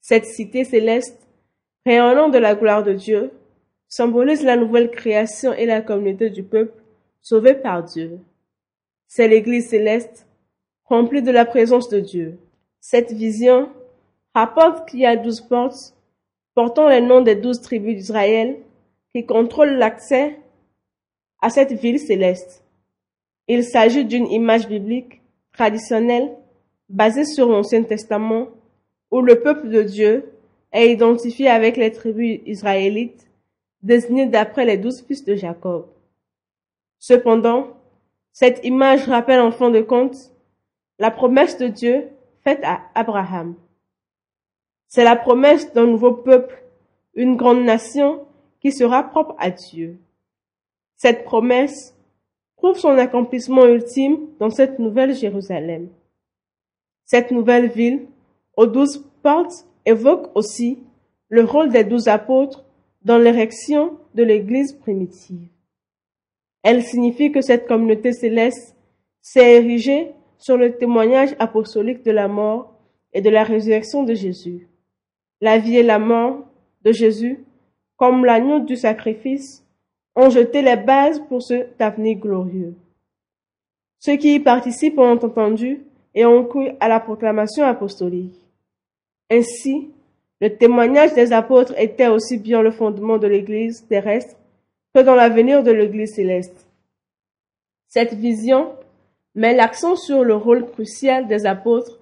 Cette 0.00 0.24
cité 0.24 0.64
céleste, 0.64 1.28
rayonnant 1.84 2.30
de 2.30 2.38
la 2.38 2.54
gloire 2.54 2.82
de 2.82 2.94
Dieu, 2.94 3.30
symbolise 3.88 4.42
la 4.42 4.56
nouvelle 4.56 4.90
création 4.90 5.52
et 5.52 5.66
la 5.66 5.82
communauté 5.82 6.30
du 6.30 6.42
peuple 6.42 6.82
sauvé 7.20 7.52
par 7.52 7.84
Dieu. 7.84 8.20
C'est 9.06 9.28
l'Église 9.28 9.68
céleste, 9.68 10.26
remplie 10.86 11.20
de 11.20 11.30
la 11.30 11.44
présence 11.44 11.90
de 11.90 12.00
Dieu. 12.00 12.38
Cette 12.80 13.12
vision 13.12 13.68
rapporte 14.34 14.88
qu'il 14.88 15.00
y 15.00 15.06
a 15.06 15.14
douze 15.16 15.42
portes 15.42 15.94
portant 16.54 16.88
les 16.88 17.02
noms 17.02 17.20
des 17.20 17.36
douze 17.36 17.60
tribus 17.60 17.96
d'Israël 17.96 18.56
qui 19.14 19.26
contrôlent 19.26 19.76
l'accès 19.76 20.38
à 21.42 21.50
cette 21.50 21.72
ville 21.72 21.98
céleste. 21.98 22.63
Il 23.48 23.64
s'agit 23.64 24.04
d'une 24.04 24.26
image 24.28 24.68
biblique 24.68 25.20
traditionnelle 25.52 26.36
basée 26.88 27.24
sur 27.24 27.48
l'Ancien 27.48 27.82
Testament 27.82 28.48
où 29.10 29.20
le 29.20 29.40
peuple 29.40 29.68
de 29.68 29.82
Dieu 29.82 30.32
est 30.72 30.90
identifié 30.90 31.48
avec 31.48 31.76
les 31.76 31.92
tribus 31.92 32.40
israélites 32.46 33.28
désignées 33.82 34.26
d'après 34.26 34.64
les 34.64 34.78
douze 34.78 35.04
fils 35.06 35.24
de 35.24 35.34
Jacob. 35.34 35.86
Cependant, 36.98 37.68
cette 38.32 38.64
image 38.64 39.06
rappelle 39.06 39.40
en 39.40 39.52
fin 39.52 39.70
de 39.70 39.82
compte 39.82 40.16
la 40.98 41.10
promesse 41.10 41.58
de 41.58 41.68
Dieu 41.68 42.08
faite 42.42 42.60
à 42.64 42.80
Abraham. 42.94 43.54
C'est 44.88 45.04
la 45.04 45.16
promesse 45.16 45.72
d'un 45.72 45.86
nouveau 45.86 46.12
peuple, 46.12 46.62
une 47.14 47.36
grande 47.36 47.62
nation 47.62 48.26
qui 48.60 48.72
sera 48.72 49.02
propre 49.02 49.34
à 49.38 49.50
Dieu. 49.50 49.98
Cette 50.96 51.24
promesse 51.24 51.93
trouve 52.64 52.78
son 52.78 52.96
accomplissement 52.96 53.66
ultime 53.66 54.20
dans 54.40 54.48
cette 54.48 54.78
nouvelle 54.78 55.14
Jérusalem. 55.14 55.90
Cette 57.04 57.30
nouvelle 57.30 57.68
ville, 57.68 58.06
aux 58.56 58.64
douze 58.64 59.04
portes, 59.22 59.66
évoque 59.84 60.34
aussi 60.34 60.78
le 61.28 61.44
rôle 61.44 61.68
des 61.68 61.84
douze 61.84 62.08
apôtres 62.08 62.64
dans 63.02 63.18
l'érection 63.18 63.98
de 64.14 64.22
l'Église 64.22 64.72
primitive. 64.72 65.46
Elle 66.62 66.82
signifie 66.82 67.30
que 67.30 67.42
cette 67.42 67.68
communauté 67.68 68.12
céleste 68.12 68.74
s'est 69.20 69.56
érigée 69.56 70.12
sur 70.38 70.56
le 70.56 70.74
témoignage 70.78 71.36
apostolique 71.38 72.02
de 72.02 72.12
la 72.12 72.28
mort 72.28 72.72
et 73.12 73.20
de 73.20 73.28
la 73.28 73.44
résurrection 73.44 74.04
de 74.04 74.14
Jésus. 74.14 74.68
La 75.42 75.58
vie 75.58 75.76
et 75.76 75.82
la 75.82 75.98
mort 75.98 76.46
de 76.82 76.92
Jésus, 76.92 77.44
comme 77.98 78.24
l'agneau 78.24 78.60
du 78.60 78.76
sacrifice, 78.76 79.63
ont 80.16 80.30
jeté 80.30 80.62
les 80.62 80.76
bases 80.76 81.20
pour 81.28 81.42
cet 81.42 81.80
avenir 81.80 82.16
glorieux. 82.18 82.74
Ceux 83.98 84.16
qui 84.16 84.34
y 84.34 84.40
participent 84.40 84.98
ont 84.98 85.12
entendu 85.12 85.82
et 86.14 86.24
ont 86.24 86.44
cru 86.44 86.70
à 86.80 86.88
la 86.88 87.00
proclamation 87.00 87.64
apostolique. 87.64 88.34
Ainsi, 89.30 89.90
le 90.40 90.56
témoignage 90.56 91.14
des 91.14 91.32
apôtres 91.32 91.74
était 91.78 92.08
aussi 92.08 92.38
bien 92.38 92.62
le 92.62 92.70
fondement 92.70 93.18
de 93.18 93.26
l'Église 93.26 93.86
terrestre 93.88 94.36
que 94.94 95.00
dans 95.00 95.14
l'avenir 95.14 95.62
de 95.62 95.72
l'Église 95.72 96.14
céleste. 96.14 96.66
Cette 97.88 98.14
vision 98.14 98.72
met 99.34 99.54
l'accent 99.54 99.96
sur 99.96 100.22
le 100.22 100.34
rôle 100.34 100.66
crucial 100.70 101.26
des 101.26 101.46
apôtres 101.46 101.98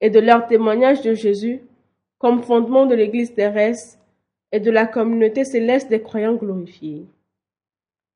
et 0.00 0.10
de 0.10 0.20
leur 0.20 0.46
témoignage 0.46 1.02
de 1.02 1.14
Jésus 1.14 1.60
comme 2.18 2.42
fondement 2.42 2.86
de 2.86 2.94
l'Église 2.94 3.34
terrestre 3.34 3.98
et 4.52 4.60
de 4.60 4.70
la 4.70 4.86
communauté 4.86 5.44
céleste 5.44 5.88
des 5.88 6.00
croyants 6.00 6.34
glorifiés. 6.34 7.04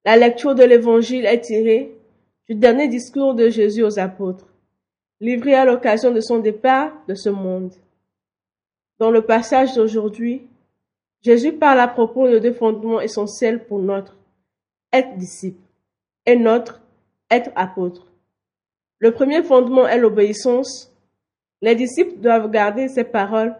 La 0.06 0.16
lecture 0.16 0.54
de 0.54 0.62
l'Évangile 0.62 1.26
est 1.26 1.40
tirée 1.40 1.92
du 2.48 2.54
dernier 2.54 2.86
discours 2.86 3.34
de 3.34 3.48
Jésus 3.48 3.82
aux 3.82 3.98
apôtres, 3.98 4.46
livré 5.20 5.54
à 5.54 5.64
l'occasion 5.64 6.12
de 6.12 6.20
son 6.20 6.38
départ 6.38 6.92
de 7.08 7.16
ce 7.16 7.28
monde. 7.28 7.74
Dans 9.00 9.10
le 9.10 9.22
passage 9.22 9.74
d'aujourd'hui, 9.74 10.46
Jésus 11.22 11.54
parle 11.54 11.80
à 11.80 11.88
propos 11.88 12.28
de 12.28 12.38
deux 12.38 12.52
fondements 12.52 13.00
essentiels 13.00 13.66
pour 13.66 13.80
notre 13.80 14.16
être 14.92 15.16
disciple 15.16 15.58
et 16.24 16.36
notre 16.36 16.80
être 17.28 17.50
apôtre. 17.56 18.06
Le 19.00 19.10
premier 19.10 19.42
fondement 19.42 19.88
est 19.88 19.98
l'obéissance. 19.98 20.94
Les 21.62 21.74
disciples 21.74 22.20
doivent 22.20 22.52
garder 22.52 22.86
ses 22.86 23.02
paroles, 23.02 23.56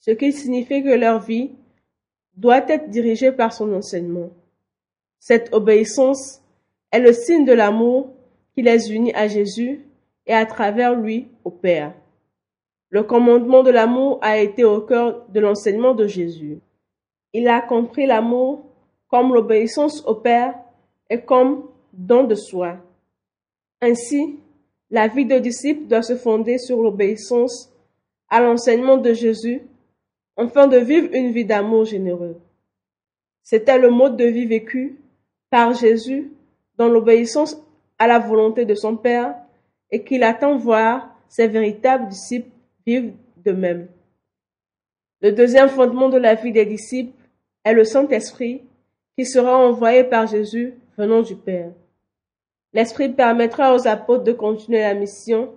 ce 0.00 0.12
qui 0.12 0.32
signifie 0.32 0.82
que 0.82 0.96
leur 0.96 1.20
vie 1.20 1.50
doit 2.34 2.64
être 2.66 2.88
dirigée 2.88 3.30
par 3.30 3.52
son 3.52 3.70
enseignement. 3.74 4.30
Cette 5.24 5.54
obéissance 5.54 6.42
est 6.90 6.98
le 6.98 7.12
signe 7.12 7.44
de 7.44 7.52
l'amour 7.52 8.10
qui 8.56 8.62
les 8.62 8.92
unit 8.92 9.14
à 9.14 9.28
Jésus 9.28 9.86
et 10.26 10.34
à 10.34 10.44
travers 10.46 10.96
lui 10.96 11.28
au 11.44 11.50
Père. 11.52 11.94
Le 12.90 13.04
commandement 13.04 13.62
de 13.62 13.70
l'amour 13.70 14.18
a 14.20 14.38
été 14.38 14.64
au 14.64 14.80
cœur 14.80 15.24
de 15.28 15.38
l'enseignement 15.38 15.94
de 15.94 16.08
Jésus. 16.08 16.58
Il 17.32 17.46
a 17.46 17.60
compris 17.60 18.04
l'amour 18.04 18.64
comme 19.06 19.32
l'obéissance 19.32 20.04
au 20.06 20.16
Père 20.16 20.56
et 21.08 21.20
comme 21.20 21.68
don 21.92 22.24
de 22.24 22.34
soi. 22.34 22.78
Ainsi, 23.80 24.40
la 24.90 25.06
vie 25.06 25.24
de 25.24 25.38
disciple 25.38 25.86
doit 25.86 26.02
se 26.02 26.16
fonder 26.16 26.58
sur 26.58 26.82
l'obéissance 26.82 27.72
à 28.28 28.40
l'enseignement 28.40 28.96
de 28.96 29.12
Jésus 29.12 29.62
afin 30.36 30.66
de 30.66 30.78
vivre 30.78 31.10
une 31.12 31.30
vie 31.30 31.44
d'amour 31.44 31.84
généreux. 31.84 32.40
C'était 33.44 33.78
le 33.78 33.90
mode 33.90 34.16
de 34.16 34.24
vie 34.24 34.46
vécu 34.46 34.98
par 35.52 35.74
Jésus 35.74 36.32
dans 36.78 36.88
l'obéissance 36.88 37.62
à 37.98 38.06
la 38.06 38.18
volonté 38.18 38.64
de 38.64 38.74
son 38.74 38.96
Père 38.96 39.34
et 39.90 40.02
qu'il 40.02 40.22
attend 40.22 40.56
voir 40.56 41.14
ses 41.28 41.46
véritables 41.46 42.08
disciples 42.08 42.48
vivre 42.86 43.12
de 43.44 43.52
même. 43.52 43.86
Le 45.20 45.30
deuxième 45.30 45.68
fondement 45.68 46.08
de 46.08 46.16
la 46.16 46.36
vie 46.36 46.52
des 46.52 46.64
disciples 46.64 47.12
est 47.64 47.74
le 47.74 47.84
Saint-Esprit 47.84 48.62
qui 49.14 49.26
sera 49.26 49.58
envoyé 49.58 50.04
par 50.04 50.26
Jésus 50.26 50.72
venant 50.96 51.20
du 51.20 51.36
Père. 51.36 51.70
L'Esprit 52.72 53.10
permettra 53.10 53.74
aux 53.74 53.86
apôtres 53.86 54.24
de 54.24 54.32
continuer 54.32 54.80
la 54.80 54.94
mission, 54.94 55.52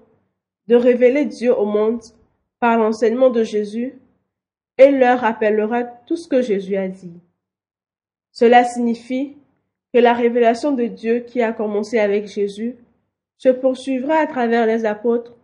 de 0.68 0.75
révéler 0.75 1.24
Dieu 1.24 1.58
au 1.58 1.66
monde 1.66 2.02
par 2.60 2.78
l'enseignement 2.78 3.30
de 3.30 3.46
Jésus 3.46 3.98
et 4.78 4.92
leur 4.92 5.22
rappellera 5.22 5.86
tout 5.86 6.18
ce 6.18 6.28
que 6.28 6.42
Jésus 6.42 6.75
a 6.75 6.90
dit. 6.90 7.14
Cela 8.34 8.66
signifie 8.66 9.38
que 9.96 10.00
la 10.02 10.14
révélation 10.14 10.74
de 10.74 10.88
Dieu 10.88 11.22
qui 11.22 11.42
a 11.42 11.54
commencé 11.54 12.00
avec 12.00 12.28
Jésus 12.28 12.75
se 13.38 13.48
poursuivra 13.48 14.16
à 14.16 14.28
travers 14.28 14.66
les 14.66 14.84
apôtres, 14.84 15.38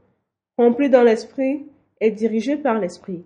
remplis 0.58 0.90
dans 0.90 1.04
l'Esprit 1.04 1.66
et 2.02 2.12
dirigés 2.12 2.58
par 2.58 2.78
l'Esprit. 2.78 3.24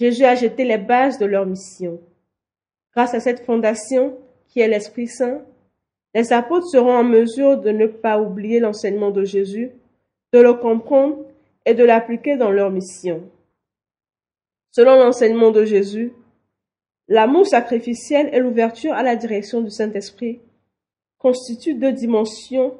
Jésus 0.00 0.24
a 0.24 0.34
jeté 0.34 0.64
les 0.64 0.78
bases 0.78 1.18
de 1.18 1.26
leur 1.26 1.44
mission. 1.44 2.00
Grâce 2.94 3.12
à 3.12 3.20
cette 3.20 3.44
fondation, 3.44 4.16
qui 4.46 4.60
est 4.60 4.68
l'Esprit 4.68 5.06
Saint, 5.06 5.42
les 6.14 6.32
apôtres 6.32 6.68
seront 6.68 6.96
en 6.96 7.04
mesure 7.04 7.58
de 7.58 7.70
ne 7.70 7.86
pas 7.86 8.18
oublier 8.18 8.58
l'enseignement 8.58 9.10
de 9.10 9.22
Jésus, 9.22 9.72
de 10.32 10.40
le 10.40 10.54
comprendre 10.54 11.26
et 11.66 11.74
de 11.74 11.84
l'appliquer 11.84 12.38
dans 12.38 12.50
leur 12.50 12.70
mission. 12.70 13.22
Selon 14.70 14.94
l'enseignement 14.96 15.50
de 15.50 15.66
Jésus, 15.66 16.14
l'amour 17.08 17.46
sacrificiel 17.46 18.30
et 18.32 18.40
l'ouverture 18.40 18.92
à 18.92 19.02
la 19.02 19.16
direction 19.16 19.60
du 19.60 19.70
Saint-Esprit 19.70 20.40
constituent 21.18 21.74
deux 21.74 21.92
dimensions 21.92 22.74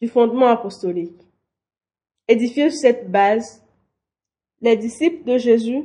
du 0.00 0.08
fondement 0.08 0.48
apostolique. 0.48 1.20
Édifiés 2.28 2.70
sur 2.70 2.80
cette 2.80 3.10
base, 3.10 3.62
les 4.60 4.76
disciples 4.76 5.24
de 5.24 5.38
Jésus 5.38 5.84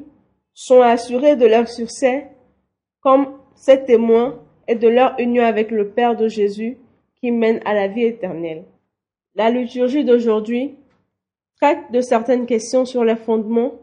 sont 0.53 0.81
assurés 0.81 1.35
de 1.35 1.45
leur 1.45 1.67
succès 1.67 2.31
comme 3.01 3.37
ses 3.55 3.83
témoins 3.83 4.39
et 4.67 4.75
de 4.75 4.87
leur 4.87 5.19
union 5.19 5.43
avec 5.43 5.71
le 5.71 5.89
Père 5.89 6.15
de 6.15 6.27
Jésus 6.27 6.77
qui 7.19 7.31
mène 7.31 7.59
à 7.65 7.73
la 7.73 7.87
vie 7.87 8.03
éternelle. 8.03 8.65
La 9.35 9.49
liturgie 9.49 10.03
d'aujourd'hui 10.03 10.75
traite 11.59 11.91
de 11.91 12.01
certaines 12.01 12.45
questions 12.45 12.85
sur 12.85 13.03
les 13.03 13.15
fondements 13.15 13.73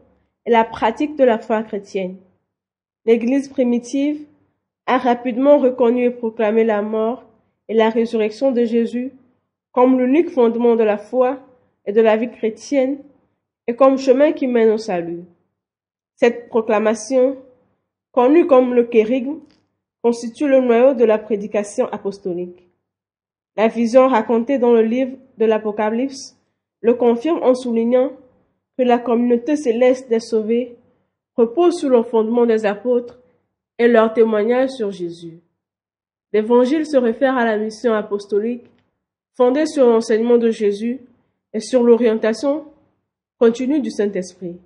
et 0.47 0.51
la 0.51 0.65
pratique 0.65 1.17
de 1.17 1.25
la 1.25 1.39
foi 1.39 1.63
chrétienne. 1.63 2.17
L'Église 3.07 3.49
primitive 3.49 4.27
a 4.87 4.99
rapidement 4.99 5.59
reconnu 5.59 6.05
et 6.05 6.11
proclamé 6.11 6.65
la 6.65 6.83
mort 6.83 7.25
et 7.69 7.75
la 7.75 7.91
résurrection 7.91 8.53
de 8.53 8.65
Jésus 8.65 9.13
comme 9.73 9.99
l'unique 9.99 10.31
fondement 10.31 10.77
de 10.77 10.85
la 10.85 10.99
foi 10.99 11.41
et 11.85 11.93
de 11.93 12.01
la 12.01 12.17
vie 12.17 12.31
chrétienne 12.31 12.99
et 13.67 13.75
comme 13.75 13.99
chemin 13.99 14.33
qui 14.33 14.47
mène 14.47 14.71
au 14.71 14.79
salut. 14.79 15.25
Cette 16.17 16.49
proclamation, 16.49 17.37
connue 18.13 18.47
comme 18.47 18.73
le 18.73 18.85
kérigme, 18.85 19.41
constitue 20.03 20.49
le 20.49 20.61
noyau 20.61 20.95
de 20.95 21.05
la 21.05 21.19
prédication 21.19 21.87
apostolique. 21.87 22.69
La 23.57 23.69
vision 23.69 24.09
racontée 24.09 24.59
dans 24.59 24.73
le 24.73 24.83
livre 24.83 25.17
de 25.39 25.45
l'Apocalypse 25.45 26.39
le 26.81 26.95
confirme 26.95 27.43
en 27.43 27.55
soulignant 27.55 28.13
que 28.77 28.83
la 28.83 28.99
communauté 28.99 29.57
céleste 29.57 30.09
des 30.09 30.21
sauvés 30.21 30.77
repose 31.37 31.79
sur 31.79 31.91
le 31.91 32.03
fondement 32.03 32.47
des 32.47 32.67
apôtres 32.67 33.19
et 33.79 33.89
leur 33.89 34.13
témoignage 34.13 34.71
sur 34.71 34.91
Jésus. 34.91 35.41
L'Évangile 36.33 36.87
se 36.87 36.97
réfère 36.97 37.37
à 37.37 37.45
la 37.45 37.57
mission 37.57 37.93
apostolique 37.93 38.65
fondée 39.35 39.67
sur 39.67 39.89
l'enseignement 39.89 40.39
de 40.39 40.51
Jésus 40.51 41.01
et 41.53 41.61
sur 41.61 41.83
l'orientation 41.83 42.65
continue 43.39 43.81
du 43.81 43.91
Saint-Esprit. 43.91 44.57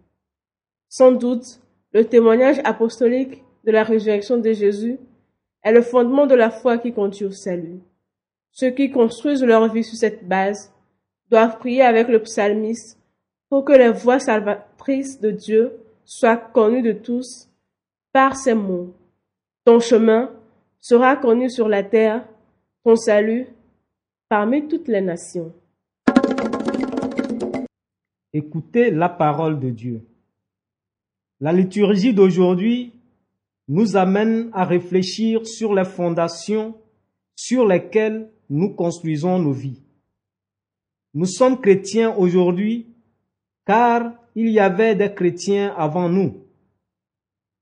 Sans 0.88 1.12
doute, 1.12 1.60
le 1.92 2.04
témoignage 2.04 2.60
apostolique 2.64 3.42
de 3.64 3.72
la 3.72 3.82
résurrection 3.82 4.38
de 4.38 4.52
Jésus 4.52 4.98
est 5.62 5.72
le 5.72 5.82
fondement 5.82 6.26
de 6.26 6.34
la 6.34 6.50
foi 6.50 6.78
qui 6.78 6.92
conduit 6.92 7.26
au 7.26 7.30
salut. 7.30 7.80
Ceux 8.52 8.70
qui 8.70 8.90
construisent 8.90 9.44
leur 9.44 9.72
vie 9.72 9.84
sur 9.84 9.96
cette 9.96 10.26
base 10.26 10.72
doivent 11.30 11.58
prier 11.58 11.82
avec 11.82 12.08
le 12.08 12.22
psalmiste 12.22 12.98
pour 13.48 13.64
que 13.64 13.72
les 13.72 13.90
voies 13.90 14.20
salvatrices 14.20 15.20
de 15.20 15.30
Dieu 15.30 15.72
soient 16.08 16.38
connues 16.38 16.80
de 16.80 16.92
tous 16.92 17.50
par 18.12 18.34
ces 18.34 18.54
mots. 18.54 18.94
Ton 19.66 19.78
chemin 19.78 20.30
sera 20.80 21.16
connu 21.16 21.50
sur 21.50 21.68
la 21.68 21.82
terre, 21.82 22.26
ton 22.82 22.96
salut 22.96 23.46
parmi 24.26 24.66
toutes 24.66 24.88
les 24.88 25.02
nations. 25.02 25.52
Écoutez 28.32 28.90
la 28.90 29.10
parole 29.10 29.60
de 29.60 29.68
Dieu. 29.68 30.00
La 31.40 31.52
liturgie 31.52 32.14
d'aujourd'hui 32.14 32.94
nous 33.68 33.96
amène 33.96 34.48
à 34.54 34.64
réfléchir 34.64 35.46
sur 35.46 35.74
les 35.74 35.84
fondations 35.84 36.74
sur 37.36 37.66
lesquelles 37.66 38.30
nous 38.48 38.70
construisons 38.70 39.38
nos 39.38 39.52
vies. 39.52 39.82
Nous 41.12 41.26
sommes 41.26 41.60
chrétiens 41.60 42.14
aujourd'hui 42.16 42.86
car 43.66 44.14
il 44.40 44.50
y 44.50 44.60
avait 44.60 44.94
des 44.94 45.12
chrétiens 45.12 45.74
avant 45.76 46.08
nous. 46.08 46.44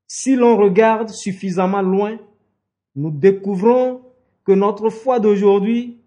Si 0.06 0.36
l'on 0.36 0.58
regarde 0.58 1.08
suffisamment 1.08 1.80
loin, 1.80 2.18
nous 2.94 3.10
découvrons 3.10 4.02
que 4.44 4.52
notre 4.52 4.90
foi 4.90 5.18
d'aujourd'hui 5.18 6.02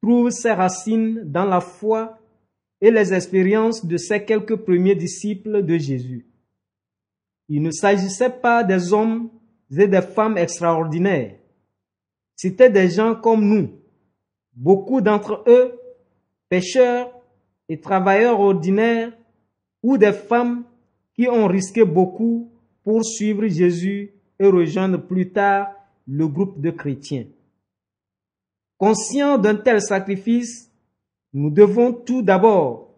trouve 0.00 0.30
ses 0.30 0.52
racines 0.52 1.22
dans 1.24 1.44
la 1.44 1.60
foi 1.60 2.20
et 2.80 2.92
les 2.92 3.12
expériences 3.12 3.84
de 3.84 3.96
ces 3.96 4.24
quelques 4.24 4.54
premiers 4.54 4.94
disciples 4.94 5.64
de 5.64 5.76
Jésus. 5.76 6.24
Il 7.48 7.60
ne 7.60 7.72
s'agissait 7.72 8.30
pas 8.30 8.62
des 8.62 8.92
hommes 8.92 9.28
et 9.76 9.88
des 9.88 10.02
femmes 10.02 10.38
extraordinaires. 10.38 11.34
C'étaient 12.36 12.70
des 12.70 12.90
gens 12.90 13.16
comme 13.16 13.44
nous. 13.44 13.70
Beaucoup 14.54 15.00
d'entre 15.00 15.42
eux, 15.48 15.80
pêcheurs 16.48 17.12
et 17.68 17.80
travailleurs 17.80 18.38
ordinaires, 18.38 19.12
ou 19.82 19.98
des 19.98 20.12
femmes 20.12 20.64
qui 21.14 21.28
ont 21.28 21.46
risqué 21.46 21.84
beaucoup 21.84 22.50
pour 22.84 23.04
suivre 23.04 23.46
Jésus 23.46 24.12
et 24.38 24.46
rejoindre 24.46 24.98
plus 24.98 25.30
tard 25.30 25.68
le 26.06 26.26
groupe 26.26 26.60
de 26.60 26.70
chrétiens. 26.70 27.26
Conscients 28.78 29.38
d'un 29.38 29.56
tel 29.56 29.80
sacrifice, 29.80 30.70
nous 31.32 31.50
devons 31.50 31.92
tout 31.92 32.22
d'abord 32.22 32.90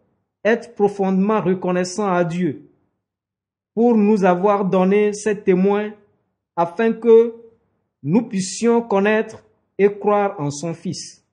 être 0.45 0.75
profondément 0.75 1.41
reconnaissants 1.41 2.11
à 2.11 2.25
Dieu 2.25 2.69
pour 3.75 3.97
nous 3.97 4.25
avoir 4.25 4.65
donné 4.65 5.13
ces 5.13 5.41
témoins 5.41 5.93
afin 6.57 6.93
que 6.93 7.35
nous 8.03 8.23
puissions 8.23 8.83
connaître 8.83 9.45
et 9.79 9.93
croire 9.99 10.39
en 10.39 10.51
son 10.51 10.75
Fils. 10.75 11.25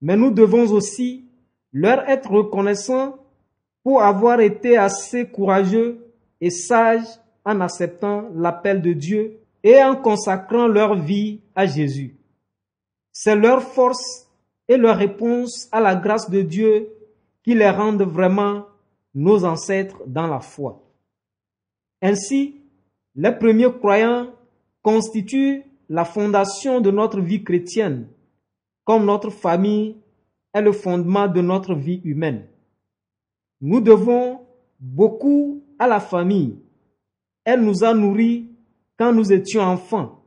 Mais 0.00 0.16
nous 0.16 0.30
devons 0.30 0.70
aussi 0.72 1.26
leur 1.72 2.08
être 2.08 2.30
reconnaissants 2.30 3.18
pour 3.86 4.02
avoir 4.02 4.40
été 4.40 4.76
assez 4.76 5.28
courageux 5.28 6.12
et 6.40 6.50
sages 6.50 7.06
en 7.44 7.60
acceptant 7.60 8.28
l'appel 8.34 8.82
de 8.82 8.92
Dieu 8.92 9.38
et 9.62 9.80
en 9.80 9.94
consacrant 9.94 10.66
leur 10.66 10.96
vie 10.96 11.38
à 11.54 11.66
Jésus. 11.66 12.16
C'est 13.12 13.36
leur 13.36 13.62
force 13.62 14.28
et 14.66 14.76
leur 14.76 14.96
réponse 14.96 15.68
à 15.70 15.78
la 15.78 15.94
grâce 15.94 16.28
de 16.28 16.42
Dieu 16.42 16.88
qui 17.44 17.54
les 17.54 17.70
rendent 17.70 18.02
vraiment 18.02 18.66
nos 19.14 19.44
ancêtres 19.44 20.02
dans 20.04 20.26
la 20.26 20.40
foi. 20.40 20.82
Ainsi, 22.02 22.56
les 23.14 23.30
premiers 23.30 23.72
croyants 23.72 24.32
constituent 24.82 25.62
la 25.88 26.04
fondation 26.04 26.80
de 26.80 26.90
notre 26.90 27.20
vie 27.20 27.44
chrétienne, 27.44 28.08
comme 28.82 29.04
notre 29.04 29.30
famille 29.30 29.94
est 30.52 30.62
le 30.62 30.72
fondement 30.72 31.28
de 31.28 31.40
notre 31.40 31.76
vie 31.76 32.00
humaine. 32.02 32.48
Nous 33.60 33.80
devons 33.80 34.40
beaucoup 34.80 35.62
à 35.78 35.86
la 35.86 36.00
famille. 36.00 36.58
Elle 37.44 37.62
nous 37.62 37.84
a 37.84 37.94
nourris 37.94 38.50
quand 38.98 39.12
nous 39.12 39.32
étions 39.32 39.62
enfants. 39.62 40.22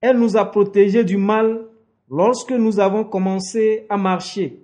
Elle 0.00 0.18
nous 0.18 0.36
a 0.36 0.44
protégés 0.44 1.04
du 1.04 1.16
mal 1.16 1.66
lorsque 2.10 2.52
nous 2.52 2.78
avons 2.80 3.04
commencé 3.04 3.86
à 3.88 3.96
marcher. 3.96 4.62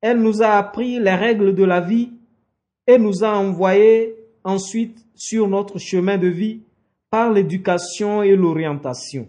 Elle 0.00 0.20
nous 0.20 0.42
a 0.42 0.50
appris 0.50 0.98
les 0.98 1.14
règles 1.14 1.54
de 1.54 1.64
la 1.64 1.80
vie 1.80 2.12
et 2.86 2.98
nous 2.98 3.24
a 3.24 3.36
envoyés 3.36 4.16
ensuite 4.44 5.06
sur 5.14 5.48
notre 5.48 5.78
chemin 5.78 6.18
de 6.18 6.28
vie 6.28 6.62
par 7.10 7.30
l'éducation 7.30 8.22
et 8.22 8.34
l'orientation. 8.34 9.28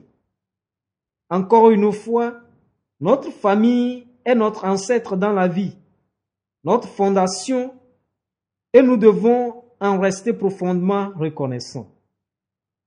Encore 1.29 1.71
une 1.71 1.91
fois, 1.91 2.39
notre 2.99 3.31
famille 3.31 4.07
est 4.25 4.35
notre 4.35 4.65
ancêtre 4.65 5.17
dans 5.17 5.33
la 5.33 5.47
vie, 5.47 5.75
notre 6.63 6.87
fondation, 6.87 7.73
et 8.73 8.81
nous 8.81 8.97
devons 8.97 9.63
en 9.79 9.99
rester 9.99 10.33
profondément 10.33 11.11
reconnaissants. 11.15 11.89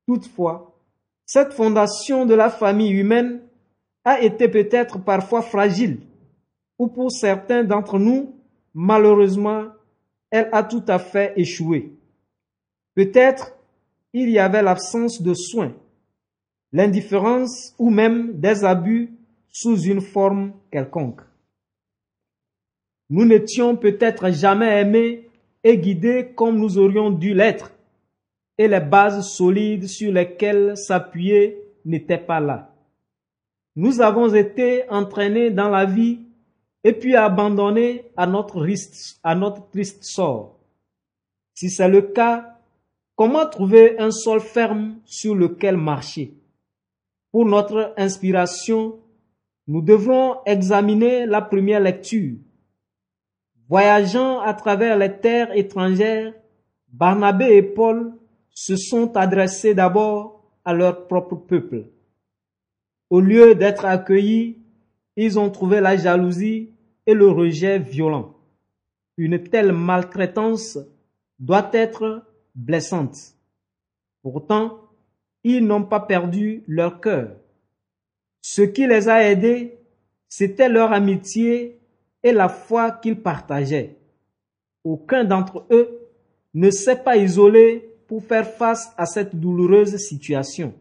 Toutefois, 0.07 0.79
cette 1.25 1.53
fondation 1.53 2.27
de 2.27 2.35
la 2.35 2.51
famille 2.51 2.93
humaine 2.93 3.43
a 4.05 4.21
été 4.21 4.49
peut-être 4.49 4.99
parfois 4.99 5.43
fragile, 5.43 6.01
ou 6.79 6.89
pour 6.89 7.11
certains 7.11 7.65
d'entre 7.65 7.99
nous, 7.99 8.35
malheureusement, 8.73 9.67
elle 10.31 10.49
a 10.53 10.63
tout 10.63 10.85
à 10.89 10.99
fait 10.99 11.33
échoué. 11.37 11.93
Peut-être 12.95 13.53
il 14.13 14.31
y 14.31 14.39
avait 14.39 14.63
l'absence 14.63 15.21
de 15.21 15.35
soins, 15.35 15.75
l'indifférence 16.73 17.75
ou 17.79 17.91
même 17.91 18.39
des 18.41 18.65
abus 18.65 19.13
sous 19.49 19.83
une 19.83 20.01
forme 20.01 20.53
quelconque. 20.71 21.21
Nous 23.11 23.25
n'étions 23.25 23.77
peut-être 23.77 24.31
jamais 24.31 24.81
aimés 24.81 25.29
et 25.63 25.79
guidés 25.79 26.33
comme 26.35 26.59
nous 26.59 26.79
aurions 26.79 27.11
dû 27.11 27.35
l'être, 27.35 27.73
et 28.59 28.69
les 28.69 28.81
bases 28.81 29.29
solides 29.29 29.87
sur 29.87 30.13
lesquelles 30.13 30.77
s'appuyer 30.77 31.59
n'étaient 31.85 32.19
pas 32.19 32.41
là. 32.41 32.75
Nous 33.75 34.01
avons 34.01 34.33
été 34.33 34.89
entraînés 34.89 35.51
dans 35.51 35.69
la 35.69 35.85
vie 35.85 36.21
et 36.83 36.93
puis 36.93 37.15
abandonnés 37.15 38.05
à 38.17 38.27
notre, 38.27 38.67
à 39.23 39.35
notre 39.35 39.69
triste 39.71 40.05
sort. 40.05 40.59
Si 41.55 41.69
c'est 41.71 41.89
le 41.89 42.03
cas, 42.03 42.57
Comment 43.17 43.47
trouver 43.49 43.99
un 43.99 44.11
sol 44.11 44.41
ferme 44.41 44.99
sur 45.07 45.35
lequel 45.35 45.79
marcher? 45.79 46.35
Pour 47.33 47.47
notre 47.47 47.95
inspiration, 47.97 48.99
nous 49.67 49.81
devrons 49.81 50.45
examiner 50.45 51.25
la 51.25 51.41
première 51.41 51.81
lecture. 51.81 52.35
Voyageant 53.69 54.41
à 54.41 54.55
travers 54.55 54.97
les 54.97 55.13
terres 55.19 55.57
étrangères, 55.57 56.33
Barnabé 56.89 57.57
et 57.57 57.63
Paul 57.63 58.15
se 58.51 58.77
sont 58.77 59.17
adressés 59.17 59.75
d'abord 59.75 60.45
à 60.65 60.73
leur 60.73 61.07
propre 61.09 61.35
peuple. 61.35 61.87
Au 63.11 63.21
lieu 63.21 63.55
d'être 63.55 63.85
accueillis, 63.85 64.59
ils 65.17 65.39
ont 65.39 65.51
trouvé 65.51 65.81
la 65.81 65.97
jalousie 65.97 66.71
et 67.07 67.15
le 67.15 67.29
rejet 67.29 67.79
violent. 67.79 68.35
Une 69.17 69.43
telle 69.43 69.73
maltraitance 69.73 70.79
doit 71.39 71.71
être 71.73 72.23
blessante. 72.55 73.35
Pourtant, 74.23 74.81
ils 75.45 75.65
n'ont 75.65 75.85
pas 75.85 76.01
perdu 76.01 76.65
leur 76.67 77.01
cœur. 77.01 77.37
Ce 78.41 78.63
qui 78.63 78.87
les 78.87 79.09
a 79.09 79.23
aidés, 79.23 79.79
c'était 80.29 80.69
leur 80.69 80.93
amitié 80.93 81.81
la 82.33 82.49
foi 82.49 82.91
qu'ils 82.91 83.21
partageaient. 83.21 83.97
Aucun 84.85 85.25
d'entre 85.25 85.67
eux 85.71 86.09
ne 86.55 86.71
s'est 86.71 87.03
pas 87.03 87.17
isolé 87.17 87.89
pour 88.07 88.25
faire 88.25 88.49
face 88.49 88.93
à 88.97 89.07
cette 89.07 89.37
douloureuse 89.37 89.97
situation. 89.97 90.75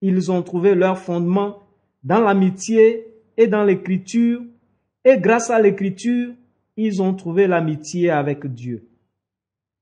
Ils 0.00 0.30
ont 0.30 0.42
trouvé 0.42 0.74
leur 0.74 0.98
fondement 0.98 1.62
dans 2.02 2.20
l'amitié 2.20 3.06
et 3.36 3.46
dans 3.46 3.64
l'écriture, 3.64 4.42
et 5.04 5.18
grâce 5.18 5.50
à 5.50 5.60
l'écriture, 5.60 6.34
ils 6.76 7.02
ont 7.02 7.14
trouvé 7.14 7.46
l'amitié 7.46 8.10
avec 8.10 8.46
Dieu. 8.46 8.88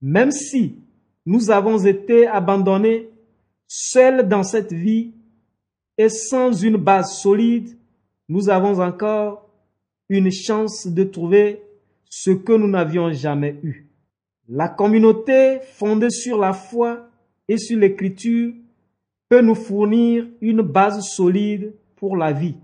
Même 0.00 0.30
si 0.30 0.76
nous 1.24 1.50
avons 1.50 1.78
été 1.84 2.26
abandonnés, 2.26 3.10
seuls 3.66 4.28
dans 4.28 4.42
cette 4.42 4.72
vie 4.72 5.12
et 5.98 6.08
sans 6.08 6.52
une 6.52 6.76
base 6.76 7.18
solide, 7.18 7.76
nous 8.28 8.48
avons 8.48 8.80
encore 8.80 9.45
une 10.08 10.30
chance 10.30 10.86
de 10.86 11.04
trouver 11.04 11.62
ce 12.08 12.30
que 12.30 12.52
nous 12.52 12.68
n'avions 12.68 13.12
jamais 13.12 13.58
eu. 13.62 13.86
La 14.48 14.68
communauté 14.68 15.58
fondée 15.60 16.10
sur 16.10 16.38
la 16.38 16.52
foi 16.52 17.08
et 17.48 17.58
sur 17.58 17.78
l'écriture 17.78 18.52
peut 19.28 19.40
nous 19.40 19.56
fournir 19.56 20.26
une 20.40 20.62
base 20.62 21.00
solide 21.00 21.74
pour 21.96 22.16
la 22.16 22.32
vie. 22.32 22.56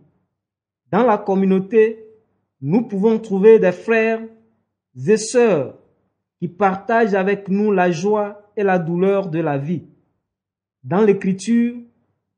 Dans 0.90 1.02
la 1.04 1.18
communauté, 1.18 2.04
nous 2.60 2.82
pouvons 2.82 3.18
trouver 3.18 3.58
des 3.58 3.72
frères 3.72 4.22
et 5.06 5.16
sœurs 5.16 5.76
qui 6.38 6.48
partagent 6.48 7.14
avec 7.14 7.48
nous 7.48 7.72
la 7.72 7.90
joie 7.90 8.52
et 8.56 8.62
la 8.62 8.78
douleur 8.78 9.28
de 9.28 9.40
la 9.40 9.58
vie. 9.58 9.82
Dans 10.84 11.02
l'écriture, 11.02 11.76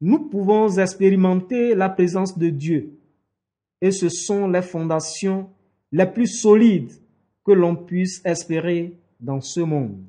nous 0.01 0.29
pouvons 0.29 0.79
expérimenter 0.79 1.75
la 1.75 1.89
présence 1.89 2.39
de 2.39 2.49
Dieu. 2.49 2.99
Et 3.85 3.91
ce 3.91 4.09
sont 4.09 4.49
les 4.49 4.63
fondations 4.63 5.51
les 5.93 6.07
plus 6.07 6.27
solides 6.27 6.91
que 7.45 7.53
l'on 7.53 7.77
puisse 7.77 8.23
espérer 8.25 8.95
dans 9.21 9.43
ce 9.43 9.61
monde. 9.61 10.07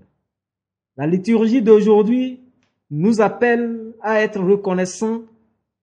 La 0.95 1.05
liturgie 1.05 1.61
d'aujourd'hui 1.61 2.39
nous 2.89 3.19
appelle 3.19 3.91
à 4.01 4.21
être 4.21 4.39
reconnaissants 4.39 5.23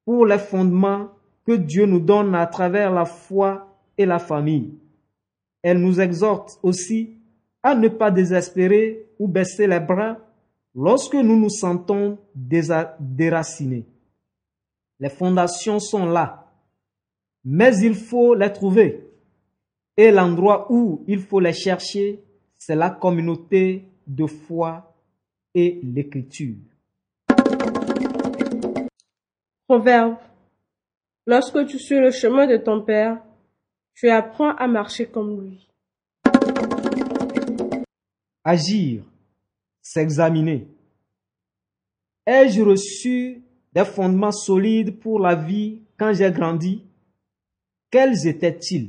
pour 0.06 0.24
les 0.24 0.38
fondements 0.38 1.10
que 1.44 1.52
Dieu 1.52 1.84
nous 1.84 2.00
donne 2.00 2.34
à 2.34 2.46
travers 2.46 2.90
la 2.90 3.04
foi 3.04 3.68
et 3.98 4.06
la 4.06 4.18
famille. 4.18 4.72
Elle 5.60 5.82
nous 5.82 6.00
exhorte 6.00 6.58
aussi 6.62 7.10
à 7.62 7.74
ne 7.74 7.88
pas 7.88 8.10
désespérer 8.10 9.04
ou 9.18 9.28
baisser 9.28 9.66
les 9.66 9.80
bras 9.80 10.16
lorsque 10.74 11.16
nous 11.16 11.38
nous 11.38 11.50
sentons 11.50 12.16
déracinés. 12.34 13.84
Les 14.98 15.10
fondations 15.10 15.78
sont 15.78 16.06
là, 16.06 16.41
mais 17.44 17.78
il 17.78 17.94
faut 17.94 18.34
les 18.34 18.52
trouver. 18.52 19.08
Et 19.96 20.10
l'endroit 20.10 20.66
où 20.70 21.04
il 21.06 21.20
faut 21.20 21.40
les 21.40 21.52
chercher, 21.52 22.22
c'est 22.54 22.76
la 22.76 22.90
communauté 22.90 23.84
de 24.06 24.26
foi 24.26 24.94
et 25.54 25.80
l'écriture. 25.82 26.56
Proverbe. 29.66 30.16
Lorsque 31.26 31.66
tu 31.66 31.78
suis 31.78 31.98
le 31.98 32.10
chemin 32.10 32.46
de 32.46 32.56
ton 32.56 32.82
Père, 32.82 33.22
tu 33.94 34.08
apprends 34.08 34.54
à 34.56 34.66
marcher 34.66 35.06
comme 35.06 35.40
lui. 35.40 35.68
Agir, 38.44 39.04
s'examiner. 39.80 40.66
Ai-je 42.26 42.62
reçu 42.62 43.42
des 43.72 43.84
fondements 43.84 44.32
solides 44.32 44.98
pour 44.98 45.20
la 45.20 45.34
vie 45.34 45.82
quand 45.98 46.12
j'ai 46.12 46.30
grandi? 46.30 46.84
Quels 47.92 48.26
étaient-ils? 48.26 48.88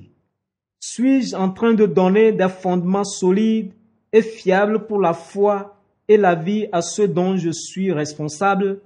Suis-je 0.79 1.35
en 1.35 1.51
train 1.51 1.73
de 1.73 1.85
donner 1.85 2.31
des 2.31 2.47
fondements 2.47 3.03
solides 3.03 3.73
et 4.13 4.21
fiables 4.21 4.85
pour 4.85 5.01
la 5.01 5.11
foi 5.11 5.75
et 6.07 6.15
la 6.15 6.35
vie 6.35 6.69
à 6.71 6.81
ceux 6.81 7.09
dont 7.09 7.35
je 7.35 7.49
suis 7.51 7.91
responsable? 7.91 8.79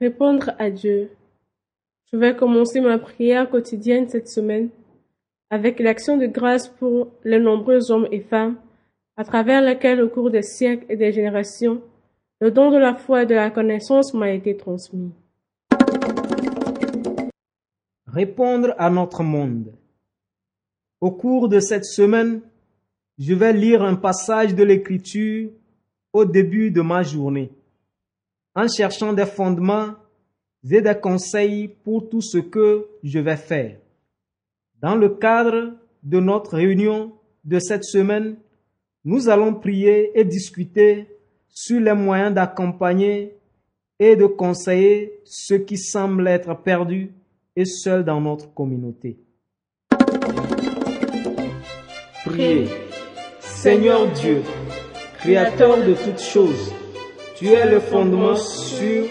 Répondre 0.00 0.52
à 0.60 0.70
Dieu. 0.70 1.10
Je 2.12 2.16
vais 2.16 2.36
commencer 2.36 2.80
ma 2.80 2.96
prière 2.96 3.50
quotidienne 3.50 4.08
cette 4.08 4.28
semaine 4.28 4.68
avec 5.50 5.80
l'action 5.80 6.16
de 6.16 6.26
grâce 6.26 6.68
pour 6.68 7.08
les 7.24 7.40
nombreux 7.40 7.90
hommes 7.90 8.06
et 8.12 8.20
femmes 8.20 8.54
à 9.16 9.24
travers 9.24 9.62
lesquels 9.62 10.00
au 10.00 10.08
cours 10.08 10.30
des 10.30 10.42
siècles 10.42 10.86
et 10.88 10.96
des 10.96 11.10
générations, 11.10 11.82
le 12.40 12.52
don 12.52 12.70
de 12.70 12.78
la 12.78 12.94
foi 12.94 13.24
et 13.24 13.26
de 13.26 13.34
la 13.34 13.50
connaissance 13.50 14.14
m'a 14.14 14.30
été 14.30 14.56
transmis. 14.56 15.10
Répondre 18.16 18.74
à 18.78 18.88
notre 18.88 19.22
monde. 19.22 19.74
Au 21.02 21.10
cours 21.10 21.50
de 21.50 21.60
cette 21.60 21.84
semaine, 21.84 22.40
je 23.18 23.34
vais 23.34 23.52
lire 23.52 23.82
un 23.82 23.94
passage 23.94 24.54
de 24.54 24.64
l'Écriture 24.64 25.50
au 26.14 26.24
début 26.24 26.70
de 26.70 26.80
ma 26.80 27.02
journée 27.02 27.52
en 28.54 28.68
cherchant 28.68 29.12
des 29.12 29.26
fondements 29.26 29.96
et 30.64 30.80
des 30.80 30.98
conseils 30.98 31.68
pour 31.84 32.08
tout 32.08 32.22
ce 32.22 32.38
que 32.38 32.86
je 33.02 33.18
vais 33.18 33.36
faire. 33.36 33.76
Dans 34.80 34.96
le 34.96 35.10
cadre 35.10 35.74
de 36.02 36.18
notre 36.18 36.56
réunion 36.56 37.12
de 37.44 37.58
cette 37.58 37.84
semaine, 37.84 38.38
nous 39.04 39.28
allons 39.28 39.52
prier 39.52 40.18
et 40.18 40.24
discuter 40.24 41.06
sur 41.50 41.80
les 41.80 41.92
moyens 41.92 42.32
d'accompagner 42.32 43.36
et 43.98 44.16
de 44.16 44.24
conseiller 44.24 45.20
ceux 45.24 45.58
qui 45.58 45.76
semblent 45.76 46.26
être 46.26 46.54
perdus 46.54 47.12
et 47.56 47.64
seuls 47.64 48.04
dans 48.04 48.20
notre 48.20 48.52
communauté. 48.52 49.18
Priez. 52.24 52.68
Seigneur 53.40 54.06
Dieu, 54.12 54.42
Créateur 55.18 55.78
de 55.78 55.94
toutes 55.94 56.20
choses, 56.20 56.72
tu 57.34 57.48
es 57.48 57.68
le 57.68 57.80
fondement 57.80 58.36
sûr 58.36 59.06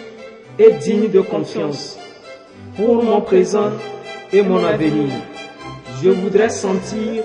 et 0.58 0.72
digne 0.74 1.10
de 1.10 1.20
confiance 1.20 1.98
pour 2.78 3.04
mon 3.04 3.20
présent 3.20 3.72
et 4.32 4.42
mon 4.42 4.64
avenir. 4.64 5.10
Je 6.02 6.10
voudrais 6.10 6.50
sentir 6.50 7.24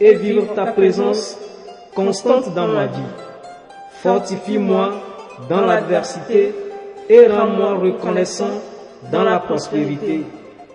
et 0.00 0.14
vivre 0.16 0.54
ta 0.54 0.66
présence 0.66 1.38
constante 1.94 2.52
dans 2.54 2.68
ma 2.68 2.86
vie. 2.86 3.12
Fortifie-moi 4.02 4.92
dans 5.48 5.64
l'adversité 5.64 6.54
et 7.08 7.26
rends-moi 7.26 7.74
reconnaissant 7.74 8.60
dans 9.10 9.24
la 9.24 9.38
prospérité. 9.38 10.24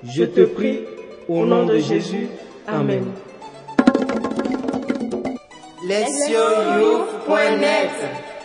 Je 0.04 0.24
te 0.24 0.42
prie 0.42 0.80
au 1.28 1.46
nom 1.46 1.66
de 1.66 1.78
Jésus. 1.78 2.28
Amen. 2.68 3.06